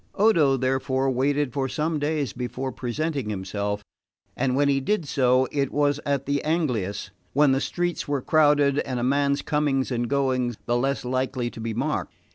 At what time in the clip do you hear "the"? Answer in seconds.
6.25-6.43, 7.51-7.61, 10.65-10.75